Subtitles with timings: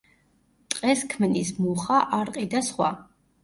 [0.75, 2.95] ტყეს ქმნის: მუხა, არყი და სხვა.